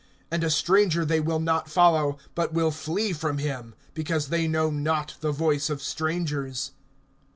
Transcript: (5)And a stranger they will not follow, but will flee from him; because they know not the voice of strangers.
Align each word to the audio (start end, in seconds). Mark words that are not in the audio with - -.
(5)And 0.31 0.41
a 0.41 0.49
stranger 0.49 1.05
they 1.05 1.19
will 1.19 1.39
not 1.39 1.69
follow, 1.69 2.17
but 2.33 2.55
will 2.55 2.71
flee 2.71 3.13
from 3.13 3.37
him; 3.37 3.75
because 3.93 4.29
they 4.29 4.47
know 4.47 4.71
not 4.71 5.13
the 5.19 5.31
voice 5.31 5.69
of 5.69 5.79
strangers. 5.79 6.71